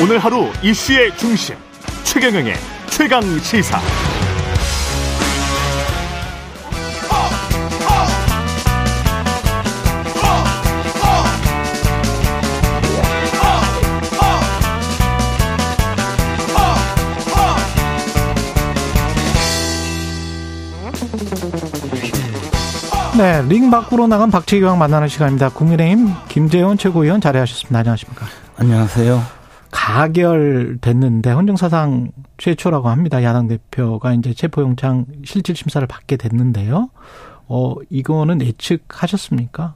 오늘 0.00 0.20
하루 0.20 0.48
이슈의 0.62 1.16
중심 1.16 1.56
최경영의 2.04 2.54
최강 2.88 3.20
시사. 3.40 3.80
네, 23.16 23.42
링 23.48 23.68
밖으로 23.68 24.06
나간 24.06 24.30
박재경 24.30 24.78
만나는 24.78 25.08
시간입니다. 25.08 25.48
국민의힘 25.48 26.14
김재원 26.28 26.78
최고위원 26.78 27.20
자리하셨습니다. 27.20 27.80
안녕하십니까? 27.80 28.26
안녕하세요. 28.58 29.37
가결됐는데 29.88 31.30
헌정 31.30 31.56
사상 31.56 32.12
최초라고 32.36 32.90
합니다. 32.90 33.22
야당 33.22 33.48
대표가 33.48 34.12
이제 34.12 34.34
체포영장 34.34 35.06
실질 35.24 35.56
심사를 35.56 35.86
받게 35.86 36.18
됐는데요. 36.18 36.90
어, 37.46 37.74
이거는 37.88 38.42
예측하셨습니까? 38.42 39.74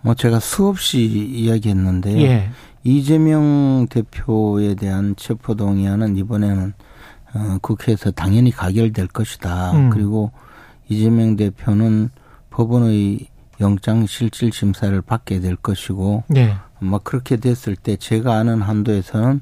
뭐 0.00 0.14
제가 0.14 0.40
수없이 0.40 1.02
이야기했는데요. 1.02 2.18
예. 2.22 2.48
이재명 2.82 3.86
대표에 3.90 4.74
대한 4.74 5.14
체포 5.16 5.54
동의안은 5.54 6.16
이번에는 6.16 6.72
어, 7.34 7.58
국회에서 7.60 8.10
당연히 8.10 8.50
가결될 8.50 9.08
것이다. 9.08 9.72
음. 9.72 9.90
그리고 9.90 10.32
이재명 10.88 11.36
대표는 11.36 12.08
법원의 12.48 13.26
영장 13.62 14.06
실질 14.06 14.52
심사를 14.52 15.00
받게 15.00 15.40
될 15.40 15.56
것이고 15.56 16.24
예. 16.36 16.56
막 16.80 17.04
그렇게 17.04 17.36
됐을 17.36 17.76
때 17.76 17.96
제가 17.96 18.34
아는 18.34 18.60
한도에서는 18.60 19.40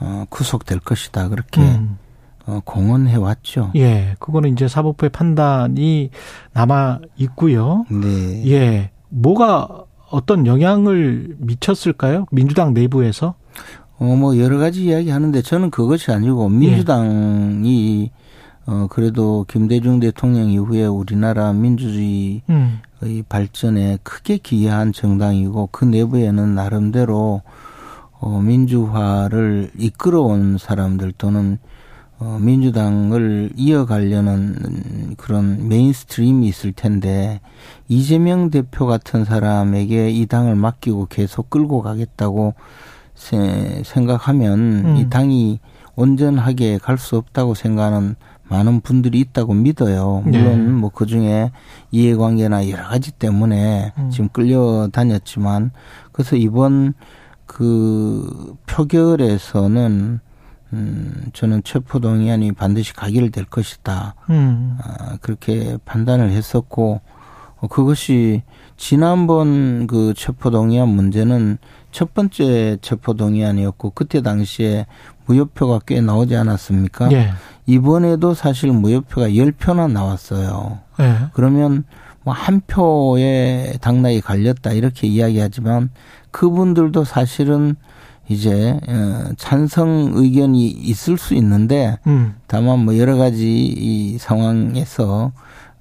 어, 0.00 0.24
구속될 0.30 0.80
것이다. 0.80 1.28
그렇게 1.28 1.60
음. 1.60 1.98
어, 2.46 2.60
공언해 2.64 3.16
왔죠. 3.16 3.70
예. 3.76 4.16
그거는 4.18 4.52
이제 4.52 4.66
사법부의 4.66 5.10
판단이 5.10 6.10
남아 6.52 7.00
있고요. 7.18 7.84
네. 7.90 8.50
예. 8.50 8.90
뭐가 9.10 9.84
어떤 10.10 10.46
영향을 10.46 11.36
미쳤을까요? 11.38 12.26
민주당 12.32 12.74
내부에서? 12.74 13.34
어, 13.98 14.04
뭐, 14.16 14.38
여러 14.38 14.58
가지 14.58 14.86
이야기 14.86 15.10
하는데 15.10 15.40
저는 15.42 15.70
그것이 15.70 16.10
아니고 16.10 16.48
민주당이, 16.48 18.10
어, 18.66 18.86
그래도 18.88 19.44
김대중 19.46 20.00
대통령 20.00 20.50
이후에 20.50 20.86
우리나라 20.86 21.52
민주주의 21.52 22.42
의 23.02 23.18
음. 23.18 23.24
발전에 23.28 23.98
크게 24.02 24.38
기여한 24.38 24.92
정당이고 24.92 25.68
그 25.72 25.84
내부에는 25.84 26.54
나름대로, 26.54 27.42
어, 28.18 28.40
민주화를 28.40 29.70
이끌어온 29.78 30.58
사람들 30.58 31.12
또는 31.16 31.58
어, 32.18 32.38
민주당을 32.38 33.50
이어가려는 33.56 35.14
그런 35.16 35.68
mainstream이 35.68 36.46
있을 36.48 36.72
텐데 36.72 37.40
이재명 37.88 38.50
대표 38.50 38.84
같은 38.86 39.24
사람에게 39.24 40.10
이 40.10 40.26
당을 40.26 40.54
맡기고 40.54 41.06
계속 41.06 41.48
끌고 41.48 41.80
가겠다고 41.80 42.52
세, 43.14 43.82
생각하면 43.86 44.58
음. 44.84 44.96
이 44.96 45.08
당이 45.08 45.60
온전하게 45.96 46.76
갈 46.78 46.98
수 46.98 47.16
없다고 47.16 47.54
생각하는 47.54 48.16
많은 48.50 48.80
분들이 48.80 49.20
있다고 49.20 49.54
믿어요. 49.54 50.22
물론 50.26 50.66
네. 50.66 50.72
뭐그 50.72 51.06
중에 51.06 51.52
이해관계나 51.92 52.68
여러 52.68 52.88
가지 52.88 53.12
때문에 53.12 53.92
음. 53.96 54.10
지금 54.10 54.28
끌려 54.28 54.88
다녔지만 54.92 55.70
그래서 56.12 56.36
이번 56.36 56.94
그 57.46 58.54
표결에서는 58.66 60.20
음, 60.72 61.30
저는 61.32 61.62
체포동의안이 61.64 62.52
반드시 62.52 62.92
가결될 62.92 63.46
것이다. 63.46 64.14
음. 64.30 64.78
아, 64.82 65.16
그렇게 65.20 65.76
판단을 65.84 66.30
했었고, 66.30 67.00
어, 67.56 67.66
그것이 67.66 68.42
지난번 68.76 69.88
그 69.88 70.14
체포동의안 70.14 70.88
문제는 70.88 71.58
첫 71.90 72.14
번째 72.14 72.78
체포동의안이었고, 72.82 73.90
그때 73.90 74.22
당시에 74.22 74.86
무효표가 75.26 75.80
꽤 75.86 76.00
나오지 76.00 76.36
않았습니까? 76.36 77.10
예. 77.12 77.30
이번에도 77.70 78.34
사실 78.34 78.72
무효표가 78.72 79.28
10표나 79.28 79.90
나왔어요. 79.90 80.80
예. 81.00 81.16
그러면 81.32 81.84
뭐 82.24 82.34
한 82.34 82.60
표에 82.66 83.74
당락이 83.80 84.20
갈렸다 84.20 84.72
이렇게 84.72 85.06
이야기하지만 85.06 85.90
그분들도 86.30 87.04
사실은 87.04 87.76
이제 88.28 88.78
어, 88.86 89.32
찬성 89.36 90.12
의견이 90.14 90.68
있을 90.68 91.18
수 91.18 91.34
있는데 91.34 91.98
음. 92.06 92.36
다만 92.46 92.84
뭐 92.84 92.96
여러 92.98 93.16
가지 93.16 93.64
이 93.66 94.18
상황에서 94.18 95.32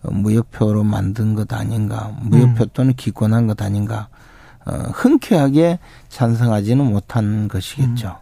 어, 0.02 0.12
무효표로 0.12 0.84
만든 0.84 1.36
것 1.36 1.54
아닌가 1.54 2.12
무효표 2.22 2.64
음. 2.64 2.70
또는 2.74 2.94
기권한 2.96 3.46
것 3.46 3.62
아닌가 3.62 4.08
어, 4.66 4.72
흔쾌하게 4.94 5.80
찬성하지는 6.08 6.84
못한 6.86 7.48
것이겠죠. 7.48 8.18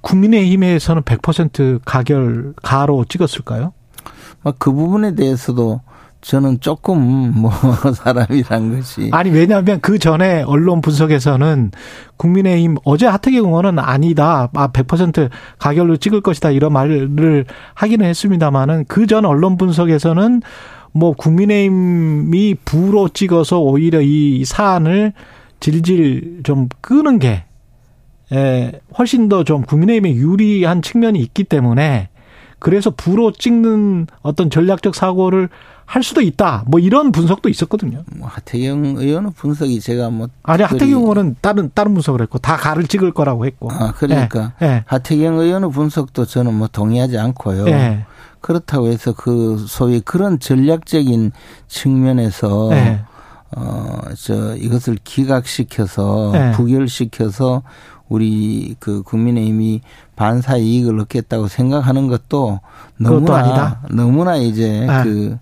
국민의힘에서는 0.00 1.02
100% 1.02 1.80
가결 1.84 2.54
가로 2.62 3.04
찍었을까요? 3.04 3.72
뭐그 4.42 4.72
부분에 4.72 5.14
대해서도 5.14 5.80
저는 6.20 6.58
조금 6.60 7.32
뭐 7.36 7.52
사람이란 7.94 8.74
것이 8.76 9.08
아니 9.12 9.30
왜냐하면 9.30 9.78
그 9.80 9.98
전에 10.00 10.42
언론 10.42 10.80
분석에서는 10.80 11.70
국민의힘 12.16 12.76
어제 12.84 13.06
하태경 13.06 13.44
의원은 13.46 13.78
아니다, 13.78 14.48
아 14.52 14.68
100% 14.68 15.30
가결로 15.58 15.96
찍을 15.96 16.20
것이다 16.20 16.50
이런 16.50 16.72
말을 16.72 17.44
하기는 17.74 18.04
했습니다만은 18.04 18.86
그 18.86 19.06
전 19.06 19.24
언론 19.24 19.56
분석에서는 19.56 20.42
뭐 20.92 21.12
국민의힘이 21.12 22.56
부로 22.64 23.08
찍어서 23.08 23.60
오히려 23.60 24.00
이 24.02 24.44
사안을 24.44 25.12
질질 25.60 26.40
좀 26.44 26.68
끄는 26.80 27.18
게 27.20 27.44
에, 28.32 28.72
훨씬 28.98 29.28
더 29.28 29.44
좀 29.44 29.62
국민의힘에 29.62 30.14
유리한 30.14 30.82
측면이 30.82 31.18
있기 31.20 31.44
때문에 31.44 32.08
그래서 32.58 32.90
부로 32.90 33.32
찍는 33.32 34.08
어떤 34.22 34.50
전략적 34.50 34.94
사고를 34.94 35.48
할 35.86 36.02
수도 36.02 36.20
있다. 36.20 36.64
뭐 36.66 36.80
이런 36.80 37.12
분석도 37.12 37.48
있었거든요. 37.48 38.02
뭐 38.16 38.28
하태경 38.28 38.96
의원의 38.98 39.32
분석이 39.34 39.80
제가 39.80 40.10
뭐 40.10 40.28
아니 40.42 40.62
하태경 40.62 41.00
의원은 41.00 41.36
다른 41.40 41.70
다른 41.72 41.94
분석을 41.94 42.20
했고 42.20 42.38
다 42.38 42.56
가를 42.58 42.86
찍을 42.86 43.12
거라고 43.12 43.46
했고. 43.46 43.70
아 43.72 43.92
그러니까 43.92 44.52
예. 44.60 44.66
예. 44.66 44.84
하태경 44.84 45.38
의원의 45.38 45.70
분석도 45.70 46.26
저는 46.26 46.52
뭐 46.52 46.68
동의하지 46.70 47.16
않고요. 47.16 47.68
예. 47.68 48.04
그렇다고 48.40 48.88
해서 48.88 49.14
그 49.16 49.64
소위 49.66 50.00
그런 50.00 50.38
전략적인 50.38 51.32
측면에서 51.68 52.68
예. 52.72 53.00
어저 53.56 54.56
이것을 54.56 54.98
기각시켜서 55.04 56.30
네. 56.34 56.52
부결시켜서 56.52 57.62
우리 58.08 58.74
그 58.78 59.02
국민의힘이 59.02 59.80
반사 60.16 60.56
이익을 60.56 60.98
얻겠다고 61.00 61.48
생각하는 61.48 62.08
것도 62.08 62.60
너무나 62.96 63.36
아니다? 63.36 63.80
너무나 63.90 64.36
이제 64.36 64.86
네. 64.86 65.02
그, 65.02 65.38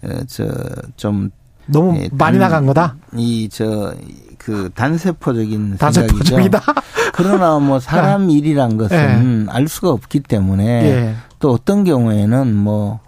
그저좀 0.00 1.30
너무 1.66 1.96
예, 1.98 2.08
많이 2.12 2.38
단- 2.38 2.48
나간 2.50 2.66
거다. 2.66 2.96
이 3.16 3.48
저 3.50 3.94
그 4.38 4.70
단세포적인 4.76 5.76
단세포적이다. 5.76 6.60
생각이죠. 6.60 6.72
그러나 7.14 7.58
뭐 7.58 7.80
사람 7.80 8.30
일이란 8.30 8.76
것은 8.76 9.48
알 9.48 9.66
수가 9.66 9.90
없기 9.90 10.20
때문에 10.20 10.64
예. 10.84 11.14
또 11.40 11.50
어떤 11.52 11.82
경우에는 11.82 12.54
뭐, 12.54 13.00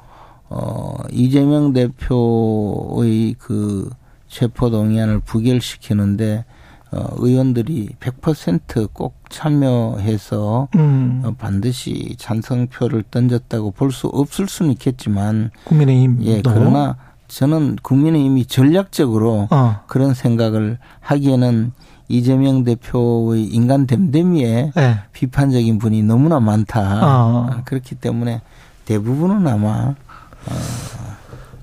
어, 0.49 0.97
이재명 1.13 1.73
대표의 1.75 3.37
그 3.39 3.89
체포 4.27 4.69
동의안을 4.71 5.21
부결시키는데, 5.21 6.39
어, 6.39 6.58
의원들이 6.93 7.91
100%꼭 8.01 9.15
참여해서 9.29 10.69
음. 10.77 11.23
어, 11.25 11.35
반드시 11.39 12.15
찬성표를 12.19 13.05
던졌다고 13.11 13.73
볼 13.73 13.91
수 13.93 14.07
없을 14.09 14.49
수는 14.49 14.73
있겠지만, 14.73 15.51
국민의힘. 15.65 16.19
예, 16.23 16.43
그러나 16.43 16.97
저는 17.29 17.77
국민의힘이 17.83 18.47
전략적으로 18.47 19.49
어. 19.51 19.81
그런 19.87 20.15
생각을 20.15 20.79
하기에는 21.01 21.73
이재명 22.09 22.65
대표의 22.65 23.45
인간 23.45 23.87
됨됨이에 23.87 24.73
예. 24.77 24.99
비판적인 25.13 25.79
분이 25.79 26.03
너무나 26.05 26.41
많다. 26.41 26.81
어. 26.81 27.47
아, 27.51 27.63
그렇기 27.65 27.97
때문에 27.97 28.41
대부분은 28.87 29.47
아마 29.47 29.95
어, 30.47 30.55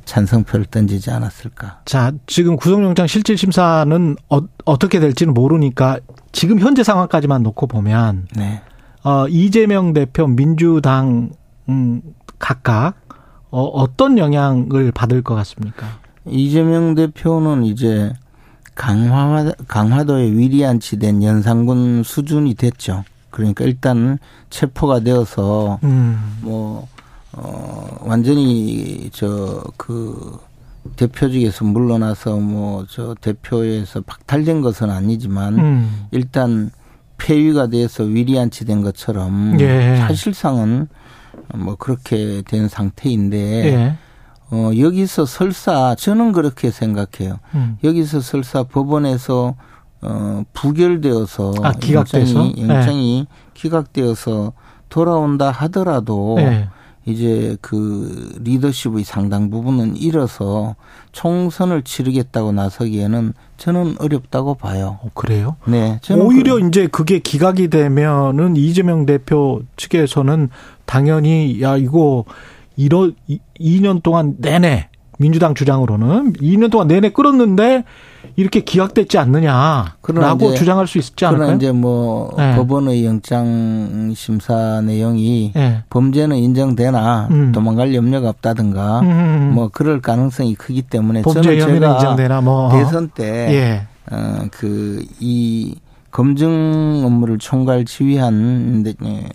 찬성표를 0.06 0.66
던지지 0.66 1.12
않았을까. 1.12 1.81
자, 1.86 2.13
지금 2.28 2.56
구속영장 2.56 3.07
실질 3.07 3.38
심사는 3.38 4.16
어, 4.30 4.40
어떻게 4.63 5.00
될지는 5.00 5.34
모르니까 5.34 6.00
지금 6.31 6.60
현재 6.60 6.84
상황까지만 6.84 7.44
놓고 7.44 7.68
보면 7.68 8.28
네. 8.36 8.62
어, 9.04 9.28
이재명 9.28 9.94
대표 9.94 10.28
민주당 10.28 11.30
음, 11.69 12.02
각각 12.40 12.96
어, 13.50 13.63
어떤 13.63 14.18
영향을 14.18 14.92
받을 14.92 15.22
것 15.22 15.36
같습니까? 15.36 15.88
이재명 16.25 16.96
대표는 16.96 17.63
이제 17.66 18.13
강화 18.74 19.52
강화도에 19.68 20.31
위리안치된 20.31 21.24
연산군 21.24 22.04
수준이 22.04 22.56
됐죠. 22.56 23.04
그러니까 23.30 23.63
일단 23.66 24.18
체포가 24.50 25.02
되어서 25.02 25.80
음. 25.84 26.40
뭐 26.42 26.88
어, 27.38 27.98
완전히 28.02 29.10
저 29.12 29.64
그 29.78 30.40
대표직에서 30.96 31.66
물러나서 31.66 32.38
뭐 32.38 32.86
저 32.90 33.16
대표에서 33.20 34.02
박탈된 34.02 34.62
것은 34.62 34.90
아니지만 34.90 35.60
음. 35.60 36.08
일단 36.12 36.70
폐위가 37.18 37.68
돼서 37.68 38.04
위리안치된 38.04 38.82
것처럼 38.84 39.58
예. 39.60 39.96
사실상은 39.98 40.88
뭐 41.54 41.76
그렇게 41.76 42.44
된 42.48 42.68
상태인데 42.68 43.38
예. 43.74 43.98
어 44.52 44.72
여기서 44.78 45.26
설사 45.26 45.96
저는 45.96 46.31
그렇게 46.34 46.70
생각해요. 46.70 47.40
음. 47.56 47.78
여기서 47.84 48.20
설사 48.22 48.64
법원에서 48.64 49.56
어 50.02 50.44
부결되어서 50.54 51.54
아, 51.64 51.74
영장이, 51.90 52.56
영장이 52.60 53.20
예. 53.22 53.26
기각되어서 53.56 54.54
돌아온다 54.90 55.50
하더라도 55.50 56.36
예. 56.40 56.70
이제 57.06 57.56
그 57.62 58.36
리더십의 58.42 59.04
상당 59.04 59.52
부분은 59.52 59.96
잃어서 59.96 60.75
총선을 61.12 61.84
치르겠다고 61.84 62.52
나서기에는 62.52 63.34
저는 63.57 63.96
어렵다고 64.00 64.56
봐요. 64.56 65.00
어, 65.04 65.10
그래요? 65.13 65.56
네. 65.68 66.00
오히려 66.18 66.56
그, 66.56 66.68
이제 66.68 66.88
그게 66.88 67.19
기각이 67.19 67.68
되면은 67.68 68.56
이재명 68.56 69.06
대표 69.06 69.62
측에서는 69.78 70.50
당연히 70.86 71.62
야 71.62 71.78
이거 71.78 72.25
이러 72.75 73.12
2년 73.60 74.02
동안 74.02 74.36
내내 74.40 74.90
민주당 75.19 75.54
주장으로는 75.54 76.34
2년 76.34 76.72
동안 76.72 76.88
내내 76.88 77.12
끌었는데 77.12 77.84
이렇게 78.38 78.60
기각됐지 78.62 79.18
않느냐라고 79.18 80.54
주장할 80.56 80.88
수 80.88 80.98
있지 80.98 81.26
않을까요? 81.26 81.48
그러나 81.48 81.56
이제 81.58 81.72
뭐 81.72 82.34
네. 82.38 82.56
법원의 82.56 83.06
영장 83.06 84.14
심사 84.16 84.82
내용이 84.82 85.54
네. 85.56 85.84
범죄는 85.90 86.38
인정되나 86.38 87.30
음. 87.32 87.52
도망갈 87.54 87.96
염려가 87.96 88.30
없다든가 88.30 89.00
음. 89.00 89.06
음, 89.06 89.12
음. 89.12 89.52
뭐 89.54 89.70
그럴 89.72 90.02
가능성이 90.02 90.56
크기 90.56 90.82
때문에 90.82 91.22
범죄 91.22 91.58
저는 91.58 91.80
제가 91.80 91.94
인정되나 91.94 92.42
뭐 92.42 92.72
대선 92.72 93.10
때 93.10 93.26
예. 93.52 93.88
어, 94.12 94.46
그이 94.52 95.76
검증 96.12 97.04
업무를 97.06 97.38
총괄 97.40 97.86
지휘한 97.86 98.86
예, 99.06 99.30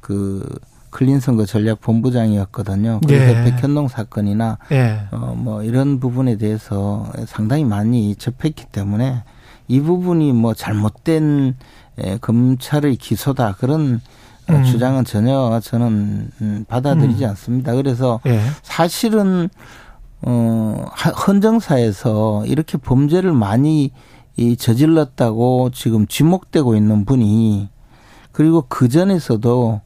그 0.00 0.46
클린 0.94 1.18
선거 1.18 1.44
전략 1.44 1.80
본부장이었거든요. 1.80 3.00
그래서 3.04 3.40
예. 3.40 3.44
백현동 3.44 3.88
사건이나 3.88 4.58
예. 4.70 5.00
어뭐 5.10 5.64
이런 5.64 5.98
부분에 5.98 6.36
대해서 6.36 7.10
상당히 7.26 7.64
많이 7.64 8.14
접했기 8.14 8.66
때문에 8.66 9.24
이 9.66 9.80
부분이 9.80 10.32
뭐 10.32 10.54
잘못된 10.54 11.56
에, 11.98 12.18
검찰의 12.18 12.94
기소다 12.94 13.56
그런 13.58 14.00
음. 14.50 14.64
주장은 14.64 15.04
전혀 15.04 15.58
저는 15.64 16.30
음, 16.40 16.64
받아들이지 16.68 17.24
음. 17.24 17.30
않습니다. 17.30 17.74
그래서 17.74 18.20
예. 18.26 18.40
사실은 18.62 19.48
어 20.22 20.86
헌정사에서 21.26 22.46
이렇게 22.46 22.78
범죄를 22.78 23.32
많이 23.32 23.90
이 24.36 24.56
저질렀다고 24.56 25.70
지금 25.74 26.06
지목되고 26.06 26.76
있는 26.76 27.04
분이 27.04 27.68
그리고 28.30 28.64
그 28.68 28.88
전에서도 28.88 29.80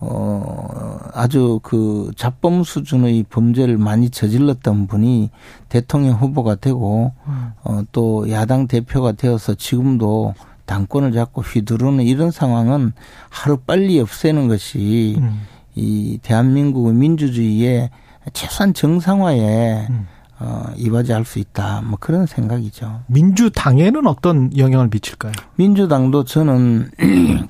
어, 0.00 0.98
아주 1.12 1.58
그 1.62 2.10
잡범 2.16 2.62
수준의 2.62 3.24
범죄를 3.30 3.78
많이 3.78 4.10
저질렀던 4.10 4.86
분이 4.86 5.30
대통령 5.68 6.14
후보가 6.14 6.56
되고, 6.56 7.12
음. 7.26 7.52
어, 7.64 7.82
또 7.90 8.30
야당 8.30 8.68
대표가 8.68 9.12
되어서 9.12 9.54
지금도 9.54 10.34
당권을 10.66 11.12
잡고 11.12 11.42
휘두르는 11.42 12.04
이런 12.04 12.30
상황은 12.30 12.92
하루 13.28 13.56
빨리 13.56 13.98
없애는 13.98 14.48
것이 14.48 15.16
음. 15.18 15.40
이 15.74 16.18
대한민국의 16.22 16.94
민주주의의 16.94 17.90
최소한 18.32 18.74
정상화에 18.74 19.86
음. 19.88 20.06
어, 20.40 20.66
이바지할 20.76 21.24
수 21.24 21.40
있다. 21.40 21.82
뭐 21.82 21.98
그런 21.98 22.26
생각이죠. 22.26 23.02
민주당에는 23.06 24.06
어떤 24.06 24.56
영향을 24.56 24.88
미칠까요? 24.92 25.32
민주당도 25.56 26.24
저는 26.24 26.90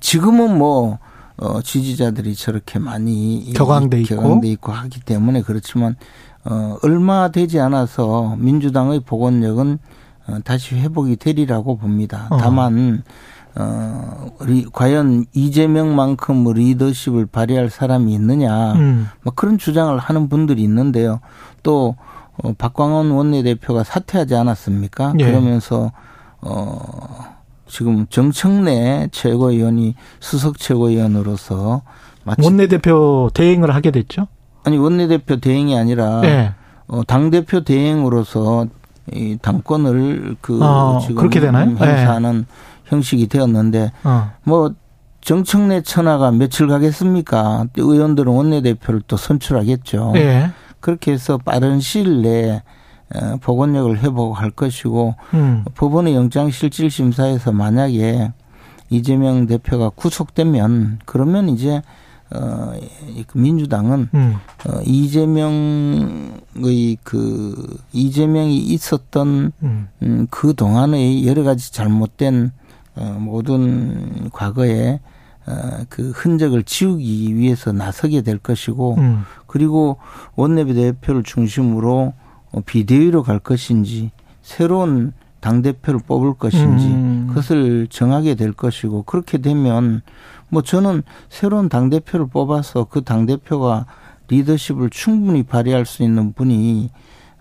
지금은 0.00 0.58
뭐 0.58 0.98
어, 1.38 1.62
지지자들이 1.62 2.34
저렇게 2.34 2.78
많이 2.78 3.52
격앙돼 3.54 4.00
있고 4.02 4.16
격앙돼 4.16 4.48
있고 4.48 4.72
하기 4.72 5.00
때문에 5.00 5.42
그렇지만 5.42 5.96
어, 6.44 6.76
얼마 6.82 7.30
되지 7.30 7.60
않아서 7.60 8.36
민주당의 8.38 9.00
복원력은 9.00 9.78
어, 10.28 10.38
다시 10.44 10.74
회복이 10.76 11.16
되리라고 11.16 11.76
봅니다. 11.76 12.26
어. 12.30 12.36
다만 12.38 13.02
어, 13.54 14.30
우리 14.40 14.66
과연 14.72 15.26
이재명만큼 15.32 16.52
리더십을 16.52 17.26
발휘할 17.26 17.70
사람이 17.70 18.12
있느냐, 18.14 18.74
음. 18.74 19.08
뭐 19.22 19.32
그런 19.34 19.58
주장을 19.58 19.96
하는 19.98 20.28
분들이 20.28 20.62
있는데요. 20.62 21.20
또 21.62 21.96
어, 22.36 22.52
박광원 22.56 23.10
원내대표가 23.10 23.84
사퇴하지 23.84 24.34
않았습니까? 24.34 25.14
예. 25.18 25.24
그러면서 25.24 25.92
어 26.40 27.37
지금 27.68 28.06
정청래 28.08 29.08
최고위원이 29.12 29.94
수석 30.20 30.58
최고위원으로서 30.58 31.82
원내대표 32.42 33.30
대행을 33.32 33.74
하게 33.74 33.90
됐죠? 33.90 34.26
아니 34.64 34.76
원내대표 34.76 35.36
대행이 35.36 35.76
아니라 35.78 36.20
네. 36.20 36.52
어, 36.88 37.02
당 37.04 37.30
대표 37.30 37.62
대행으로서 37.62 38.66
이 39.12 39.38
당권을 39.40 40.36
그 40.40 40.62
어, 40.62 40.98
지금 41.00 41.16
그렇게 41.16 41.40
되나요? 41.40 41.70
행사하는 41.70 42.38
네. 42.40 42.44
형식이 42.86 43.28
되었는데 43.28 43.92
어. 44.04 44.32
뭐 44.44 44.74
정청래 45.20 45.82
천하가 45.82 46.30
며칠 46.30 46.68
가겠습니까? 46.68 47.66
의원들은 47.76 48.32
원내대표를 48.32 49.02
또 49.06 49.16
선출하겠죠. 49.16 50.12
네. 50.14 50.50
그렇게 50.80 51.12
해서 51.12 51.38
빠른 51.38 51.80
시일 51.80 52.22
내에 52.22 52.62
복원력을 53.40 53.98
회복할 53.98 54.50
것이고 54.50 55.14
음. 55.34 55.64
법원의 55.74 56.14
영장실질심사에서 56.14 57.52
만약에 57.52 58.32
이재명 58.90 59.46
대표가 59.46 59.90
구속되면 59.90 61.00
그러면 61.04 61.48
이제 61.48 61.82
어그 62.30 63.38
민주당은 63.38 64.08
음. 64.12 64.34
어 64.66 64.80
이재명의 64.84 66.28
그 67.02 67.78
이재명이 67.92 68.58
있었던 68.58 69.52
음. 69.62 69.88
음 70.02 70.26
그 70.30 70.54
동안의 70.54 71.26
여러 71.26 71.42
가지 71.42 71.72
잘못된 71.72 72.52
어 72.96 73.16
모든 73.18 74.28
과거에 74.30 75.00
어그 75.46 76.10
흔적을 76.14 76.64
지우기 76.64 77.34
위해서 77.34 77.72
나서게 77.72 78.20
될 78.20 78.36
것이고 78.36 78.96
음. 78.98 79.22
그리고 79.46 79.96
원내대표를 80.36 81.22
중심으로 81.22 82.12
어, 82.12 82.27
비대위로 82.64 83.22
갈 83.22 83.38
것인지 83.38 84.10
새로운 84.42 85.12
당 85.40 85.62
대표를 85.62 86.00
뽑을 86.06 86.34
것인지 86.34 86.86
음. 86.86 87.26
그것을 87.28 87.86
정하게 87.88 88.34
될 88.34 88.52
것이고 88.52 89.02
그렇게 89.04 89.38
되면 89.38 90.02
뭐 90.48 90.62
저는 90.62 91.02
새로운 91.28 91.68
당 91.68 91.90
대표를 91.90 92.26
뽑아서 92.26 92.84
그당 92.84 93.26
대표가 93.26 93.86
리더십을 94.28 94.90
충분히 94.90 95.42
발휘할 95.42 95.86
수 95.86 96.02
있는 96.02 96.32
분이 96.32 96.90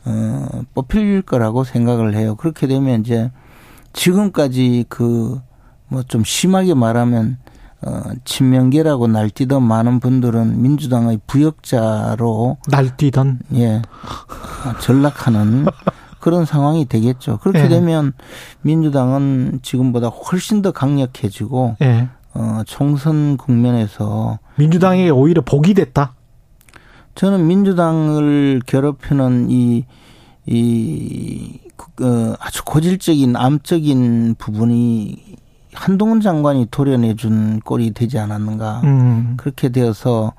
어 0.05 0.47
뽑힐 0.73 1.21
거라고 1.23 1.63
생각을 1.63 2.15
해요. 2.15 2.35
그렇게 2.35 2.67
되면 2.67 3.01
이제 3.01 3.31
지금까지 3.93 4.85
그 4.89 5.41
뭐 5.89 6.03
좀 6.03 6.23
심하게 6.23 6.73
말하면 6.73 7.37
어, 7.81 8.01
친명계라고 8.25 9.07
날뛰던 9.07 9.61
많은 9.63 9.99
분들은 9.99 10.61
민주당의 10.61 11.19
부역자로 11.27 12.57
날뛰던 12.67 13.39
예 13.55 13.81
전락하는 14.79 15.65
그런 16.19 16.45
상황이 16.45 16.85
되겠죠. 16.85 17.37
그렇게 17.37 17.65
예. 17.65 17.67
되면 17.69 18.13
민주당은 18.61 19.59
지금보다 19.61 20.07
훨씬 20.07 20.61
더 20.61 20.71
강력해지고 20.71 21.77
예. 21.81 22.09
어, 22.33 22.61
총선 22.65 23.37
국면에서 23.37 24.39
민주당이 24.57 25.09
오히려 25.09 25.41
복이 25.41 25.73
됐다. 25.73 26.13
저는 27.15 27.47
민주당을 27.47 28.61
괴롭히는 28.67 29.49
이, 29.49 29.85
이, 30.45 31.59
어, 32.01 32.35
아주 32.39 32.63
고질적인 32.63 33.35
암적인 33.35 34.35
부분이 34.37 35.37
한동훈 35.73 36.21
장관이 36.21 36.67
도려내 36.69 37.15
준 37.15 37.59
꼴이 37.59 37.91
되지 37.91 38.19
않았는가. 38.19 38.81
음. 38.83 39.33
그렇게 39.37 39.69
되어서 39.69 40.33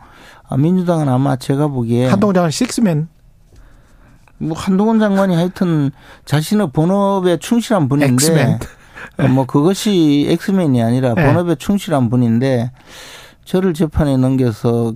아, 0.48 0.56
민주당은 0.56 1.08
아마 1.08 1.36
제가 1.36 1.68
보기에 1.68 2.06
한동훈 2.06 2.34
장관 2.34 2.50
X-man. 2.50 3.08
뭐 4.38 4.56
한동훈 4.56 4.98
장관이 4.98 5.34
하여튼 5.34 5.90
자신의 6.24 6.70
본업에 6.72 7.38
충실한 7.38 7.88
분인데 7.88 8.12
X-man. 8.14 8.58
어, 9.18 9.28
뭐 9.28 9.46
그것이 9.46 10.26
X-man이 10.30 10.82
아니라 10.82 11.14
네. 11.14 11.26
본업에 11.26 11.56
충실한 11.56 12.08
분인데 12.10 12.70
저를 13.44 13.74
재판에 13.74 14.16
넘겨서 14.16 14.92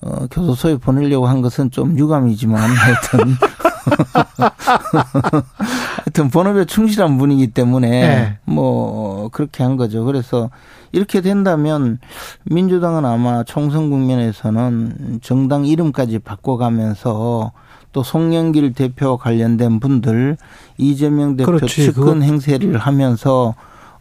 어, 0.00 0.26
교도소에 0.30 0.76
보내려고 0.78 1.26
한 1.26 1.42
것은 1.42 1.70
좀 1.70 1.96
유감이지만 1.96 2.58
하여튼 2.70 3.18
하여튼 6.04 6.30
본업에 6.30 6.64
충실한 6.64 7.18
분이기 7.18 7.48
때문에 7.48 7.88
네. 7.88 8.38
뭐 8.44 9.24
어, 9.24 9.28
그렇게 9.30 9.62
한 9.62 9.76
거죠. 9.76 10.04
그래서 10.04 10.50
이렇게 10.90 11.20
된다면 11.20 11.98
민주당은 12.44 13.04
아마 13.04 13.44
총선 13.44 13.90
국면에서는 13.90 15.20
정당 15.22 15.66
이름까지 15.66 16.18
바꿔가면서 16.18 17.52
또 17.92 18.02
송영길 18.02 18.72
대표 18.72 19.16
관련된 19.16 19.80
분들 19.80 20.36
이재명 20.78 21.36
대표 21.36 21.52
그렇지, 21.52 21.84
측근 21.84 22.04
그거. 22.04 22.20
행세를 22.20 22.78
하면서 22.78 23.54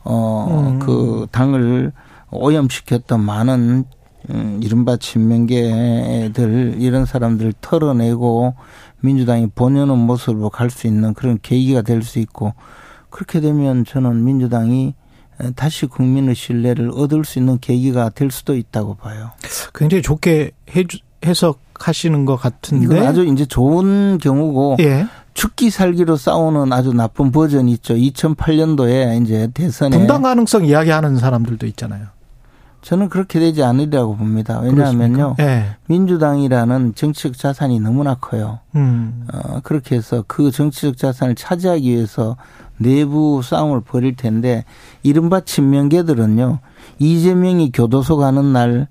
어, 0.03 0.69
음. 0.74 0.79
그 0.79 1.27
당을 1.31 1.91
오염시켰던 2.31 3.19
많은 3.21 3.83
음, 4.29 4.60
이른바 4.63 4.98
친명계들 4.98 6.75
이런 6.79 7.05
사람들 7.05 7.53
털어내고 7.62 8.55
민주당이 9.01 9.48
본연의 9.55 9.98
모습으로 9.98 10.50
갈 10.50 10.69
수 10.69 10.88
있는 10.88 11.13
그런 11.13 11.39
계기가 11.41 11.81
될 11.81 12.03
수 12.03 12.19
있고 12.19 12.53
그렇게 13.10 13.41
되면 13.41 13.83
저는 13.83 14.24
민주당이 14.24 14.95
다시 15.55 15.88
국민의 15.88 16.36
신뢰를 16.36 16.91
얻을 16.91 17.25
수 17.25 17.39
있는 17.39 17.57
계기가 17.60 18.10
될 18.10 18.29
수도 18.31 18.55
있다고 18.55 18.93
봐요. 18.95 19.31
굉장히 19.74 20.03
좋게 20.03 20.51
해주, 20.75 21.00
해 21.25 21.33
석하시는 21.81 22.25
것 22.25 22.35
같은데. 22.35 22.85
이건 22.85 23.07
아주 23.07 23.25
이제 23.25 23.45
좋은 23.45 24.19
경우고 24.19 24.77
예. 24.81 25.07
죽기 25.33 25.69
살기로 25.69 26.15
싸우는 26.17 26.71
아주 26.71 26.93
나쁜 26.93 27.31
버전이 27.31 27.71
있죠. 27.73 27.95
2008년도에 27.95 29.21
이제 29.23 29.50
대선에 29.53 29.97
분당 29.97 30.21
가능성 30.21 30.65
이야기하는 30.65 31.17
사람들도 31.17 31.65
있잖아요. 31.67 32.07
저는 32.81 33.09
그렇게 33.09 33.39
되지 33.39 33.63
않으리라고 33.63 34.15
봅니다. 34.15 34.59
왜냐하면요. 34.59 35.35
예. 35.39 35.77
민주당이라는 35.88 36.95
정치적 36.95 37.38
자산이 37.38 37.79
너무나 37.79 38.15
커요. 38.15 38.59
음. 38.75 39.27
어, 39.31 39.59
그렇게 39.61 39.95
해서 39.95 40.23
그 40.27 40.51
정치적 40.51 40.97
자산을 40.97 41.35
차지하기 41.35 41.89
위해서 41.89 42.38
내부 42.77 43.41
싸움을 43.43 43.81
벌일 43.81 44.15
텐데 44.15 44.65
이른바 45.03 45.41
친명계들은요. 45.41 46.59
이재명이 46.97 47.71
교도소 47.71 48.17
가는 48.17 48.51
날 48.51 48.88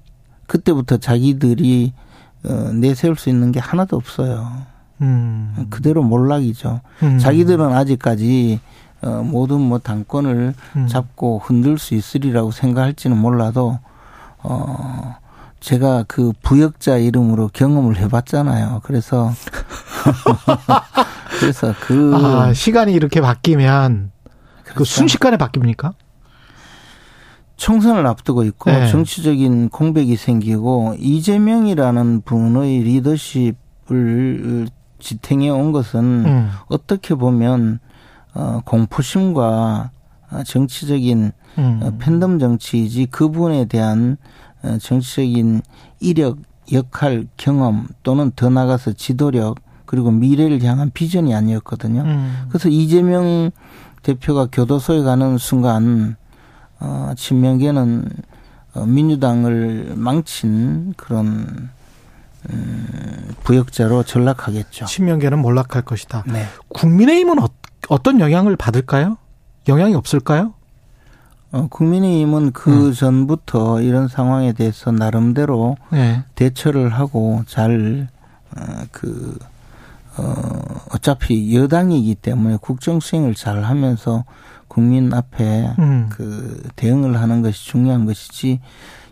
그때부터 0.47 0.99
자기들이 0.99 1.92
어, 1.92 2.10
내세울 2.42 3.16
수 3.16 3.28
있는 3.28 3.52
게 3.52 3.61
하나도 3.61 3.97
없어요. 3.97 4.50
음. 5.00 5.66
그대로 5.70 6.02
몰락이죠. 6.02 6.80
음. 7.02 7.18
자기들은 7.18 7.73
아직까지 7.73 8.61
어, 9.02 9.23
모든 9.25 9.61
뭐 9.61 9.78
당권을 9.78 10.54
음. 10.76 10.87
잡고 10.87 11.40
흔들 11.42 11.78
수 11.78 11.94
있으리라고 11.94 12.50
생각할지는 12.50 13.16
몰라도 13.16 13.78
어 14.42 15.16
제가 15.61 16.04
그 16.06 16.32
부역자 16.42 16.99
이름으로 16.99 17.50
경험을 17.52 17.97
해봤잖아요. 17.97 18.80
그래서 18.85 19.32
그래서 21.40 21.75
그 21.80 22.12
아, 22.14 22.52
시간이 22.52 22.92
이렇게 22.92 23.20
바뀌면 23.20 24.11
그 24.64 24.75
그렇죠. 24.75 24.85
순식간에 24.85 25.37
바뀝니까? 25.37 25.94
총선을 27.61 28.07
앞두고 28.07 28.45
있고 28.45 28.71
네. 28.71 28.88
정치적인 28.88 29.69
공백이 29.69 30.17
생기고 30.17 30.97
이재명이라는 30.99 32.23
분의 32.23 32.83
리더십을 32.85 34.67
지탱해 34.99 35.50
온 35.50 35.71
것은 35.71 36.25
음. 36.25 36.50
어떻게 36.69 37.14
보면 37.14 37.81
어 38.33 38.62
공포심과 38.64 39.90
어, 40.31 40.43
정치적인 40.43 41.33
음. 41.59 41.81
어, 41.83 41.93
팬덤 41.99 42.38
정치이지 42.38 43.07
그분에 43.07 43.67
대한 43.67 44.17
어, 44.62 44.79
정치적인 44.79 45.61
이력, 46.00 46.38
역할, 46.73 47.26
경험 47.37 47.88
또는 48.02 48.33
더 48.37 48.49
나가서 48.49 48.95
지도력 48.95 49.57
그리고 49.85 50.11
미래를 50.11 50.62
향한 50.62 50.90
비전이 50.95 51.35
아니었거든요. 51.35 52.02
음. 52.07 52.47
그래서 52.49 52.71
이재명 52.71 53.50
대표가 54.02 54.49
교도소에 54.50 55.02
가는 55.02 55.37
순간 55.37 56.17
어, 56.80 57.12
친명계는 57.16 58.08
어, 58.75 58.87
민주당을 58.87 59.94
망친 59.96 60.94
그런 60.96 61.70
음, 62.49 63.34
부역자로 63.44 64.02
전락하겠죠. 64.04 64.87
친명계는 64.87 65.38
몰락할 65.38 65.82
것이다. 65.82 66.25
네. 66.26 66.46
국민의힘은 66.68 67.38
어, 67.38 67.49
어떤 67.88 68.20
영향을 68.20 68.56
받을까요? 68.56 69.18
영향이 69.68 69.94
없을까요? 69.94 70.54
어, 71.52 71.66
국민의힘은 71.68 72.52
그 72.52 72.94
전부터 72.94 73.82
이런 73.82 74.08
상황에 74.08 74.52
대해서 74.52 74.92
나름대로 74.92 75.76
네. 75.90 76.22
대처를 76.34 76.90
하고 76.90 77.42
잘, 77.46 78.08
어, 78.56 78.62
그, 78.92 79.37
어, 80.16 80.62
어차피 80.92 81.54
여당이기 81.56 82.14
때문에 82.14 82.58
국정 82.60 83.00
수행을 83.00 83.34
잘 83.34 83.64
하면서 83.64 84.25
국민 84.70 85.12
앞에 85.12 85.74
음. 85.80 86.08
그 86.12 86.62
대응을 86.76 87.20
하는 87.20 87.42
것이 87.42 87.66
중요한 87.66 88.06
것이지 88.06 88.60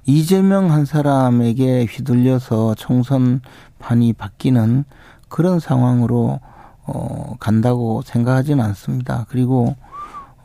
이재명 0.07 0.71
한 0.71 0.85
사람에게 0.85 1.85
휘둘려서 1.91 2.77
총선판이 2.77 4.13
바뀌는 4.13 4.85
그런 5.29 5.59
상황으로 5.59 6.39
어, 6.85 7.35
간다고 7.41 8.03
생각하지는 8.03 8.65
않습니다. 8.65 9.27
그리고 9.29 9.75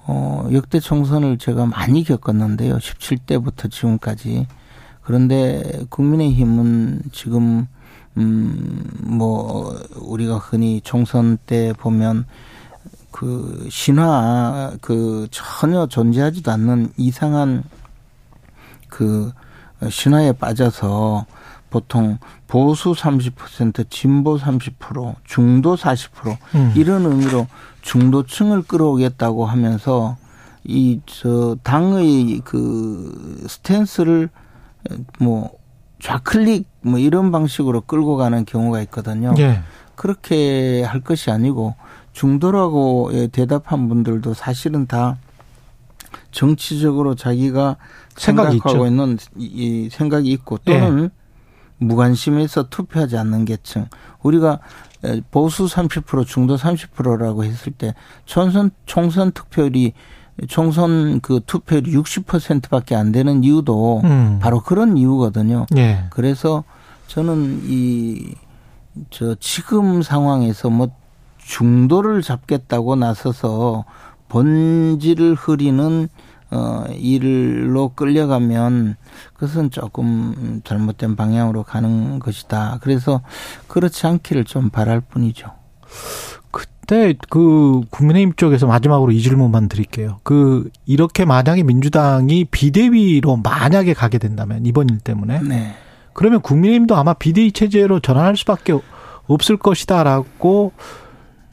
어, 0.06 0.50
역대 0.52 0.80
총선을 0.80 1.38
제가 1.38 1.68
많이 1.68 2.04
겪었는데요. 2.04 2.78
17대부터 2.78 3.70
지금까지. 3.70 4.48
그런데 5.02 5.84
국민의힘은 5.90 7.04
지금, 7.12 7.68
음, 8.18 8.84
뭐, 9.04 9.78
우리가 9.96 10.38
흔히 10.38 10.82
총선 10.82 11.38
때 11.46 11.72
보면 11.78 12.26
그 13.14 13.68
신화, 13.70 14.74
그 14.82 15.28
전혀 15.32 15.88
존재하지도 15.88 16.52
않는 16.52 16.92
이상한 16.98 17.64
그 18.90 19.32
신화에 19.90 20.34
빠져서 20.34 21.26
보통 21.70 22.18
보수 22.48 22.92
30%, 22.92 23.90
진보 23.90 24.38
30%, 24.38 25.16
중도 25.24 25.76
40% 25.76 26.38
음. 26.56 26.74
이런 26.76 27.06
의미로 27.06 27.48
중도층을 27.82 28.64
끌어오겠다고 28.64 29.46
하면서 29.46 30.18
이 30.66 31.00
저 31.06 31.56
당의 31.64 32.42
그 32.44 33.44
스탠스를 33.48 34.30
뭐 35.20 35.52
좌클릭 36.02 36.68
뭐 36.82 37.00
이런 37.00 37.32
방식으로 37.32 37.82
끌고 37.82 38.18
가는 38.18 38.46
경우가 38.46 38.82
있거든요. 38.84 39.34
예. 39.38 39.62
그렇게 39.96 40.84
할 40.84 41.02
것이 41.02 41.32
아니고 41.32 41.76
중도라고 42.14 43.10
예, 43.14 43.28
대답한 43.28 43.90
분들도 43.90 44.34
사실은 44.34 44.86
다 44.88 45.18
정치적으로 46.32 47.16
자기가 47.16 47.78
생각이 48.16 48.52
생각하고 48.58 48.86
있죠. 48.86 48.88
있는 48.88 49.18
이- 49.38 49.46
이 49.86 49.90
생각이 49.90 50.30
있고 50.32 50.58
또는 50.60 51.10
무관심해서 51.80 52.70
투표하지 52.70 53.18
않는 53.18 53.46
계층. 53.46 53.88
우리가 54.22 54.60
에, 55.04 55.22
보수 55.32 55.66
30% 55.66 56.26
중도 56.26 56.56
30%라고 56.56 57.44
했을 57.44 57.74
때 57.74 57.94
총선 58.26 58.72
총선 58.86 59.32
투표율이 59.32 59.94
총선 60.48 61.20
그 61.20 61.42
투표율이 61.46 61.92
60%밖에 61.92 62.96
안 62.96 63.12
되는 63.12 63.44
이유도 63.44 64.02
음. 64.04 64.40
바로 64.42 64.62
그런 64.62 64.98
이유거든요. 64.98 65.66
예. 65.78 66.06
그래서 66.10 66.64
저는 67.08 67.62
이, 67.66 68.34
저, 69.10 69.36
지금 69.40 70.02
상황에서 70.02 70.70
뭐 70.70 70.90
중도를 71.44 72.22
잡겠다고 72.22 72.96
나서서 72.96 73.86
본질을 74.30 75.36
흐리는 75.36 76.10
어, 76.52 76.86
일로 76.96 77.90
끌려가면 77.96 78.96
그것은 79.34 79.72
조금 79.72 80.62
잘못된 80.64 81.16
방향으로 81.16 81.64
가는 81.64 82.20
것이다. 82.20 82.78
그래서 82.82 83.22
그렇지 83.68 84.06
않기를 84.06 84.46
좀 84.46 84.70
바랄 84.70 85.02
뿐이죠. 85.02 85.52
그때 86.52 87.16
그 87.30 87.82
국민의힘 87.90 88.34
쪽에서 88.36 88.68
마지막으로 88.68 89.12
이 89.12 89.22
질문만 89.22 89.68
드릴게요. 89.68 90.20
그 90.24 90.70
이렇게 90.86 91.26
만약에 91.26 91.64
민주당이 91.64 92.46
비대위로 92.46 93.38
만약에 93.38 93.94
가게 93.94 94.20
된다면 94.20 94.66
이번 94.66 94.90
일 94.90 95.00
때문에 95.00 95.42
네. 95.42 95.74
그러면 96.14 96.42
국민의힘도 96.42 96.96
아마 96.96 97.14
비대위 97.14 97.52
체제로 97.54 98.00
전환할 98.00 98.38
수밖에 98.38 98.78
없을 99.26 99.58
것이다라고 99.58 100.74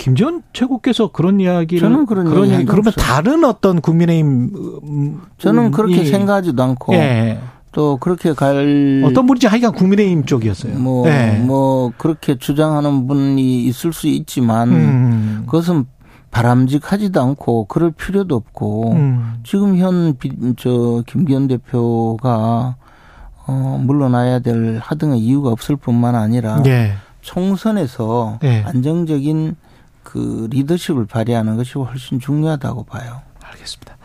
김재원 0.01 0.43
최고께서 0.55 1.09
그런 1.13 1.41
이야기를 1.41 1.81
저는 1.81 2.07
그런 2.07 2.27
이야기 2.29 2.51
이야기 2.53 2.65
그러면 2.65 2.89
없어요. 2.89 3.05
다른 3.05 3.45
어떤 3.45 3.83
국민의힘 3.83 4.51
음, 4.83 5.21
저는 5.37 5.73
그렇게 5.73 6.03
이- 6.03 6.07
생각하지도 6.07 6.63
않고 6.63 6.95
예. 6.95 7.39
또 7.73 7.99
그렇게 7.99 8.33
갈 8.33 9.03
어떤 9.05 9.27
분인지 9.27 9.47
하여간 9.47 9.73
국민의힘 9.73 10.25
쪽이었어요. 10.25 10.77
뭐, 10.79 11.07
예. 11.09 11.39
뭐, 11.39 11.93
그렇게 11.99 12.37
주장하는 12.37 13.07
분이 13.07 13.65
있을 13.67 13.93
수 13.93 14.09
있지만, 14.09 14.69
음. 14.71 15.43
그것은 15.47 15.85
바람직하지도 16.33 17.21
않고, 17.21 17.67
그럴 17.67 17.93
필요도 17.93 18.35
없고, 18.35 18.93
음. 18.95 19.35
지금 19.45 19.77
현, 19.77 20.17
비, 20.19 20.33
저, 20.57 21.05
김기현 21.07 21.47
대표가, 21.47 22.75
어, 23.47 23.81
물러나야 23.85 24.41
될 24.41 24.81
하등의 24.83 25.21
이유가 25.21 25.51
없을 25.51 25.77
뿐만 25.77 26.17
아니라, 26.17 26.61
예. 26.67 26.95
총선에서 27.21 28.41
예. 28.43 28.63
안정적인 28.67 29.55
그 30.03 30.49
리더십을 30.51 31.07
발휘하는 31.07 31.57
것이 31.57 31.79
훨씬 31.79 32.19
중요하다고 32.21 32.85
봐요. 32.85 33.23
알겠습니다. 33.43 33.97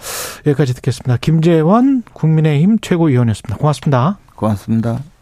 여기까지 0.45 0.73
듣겠습니다. 0.75 1.17
김재원 1.17 2.03
국민의힘 2.13 2.79
최고위원이었습니다. 2.79 3.57
고맙습니다. 3.57 4.17
고맙습니다. 4.35 5.14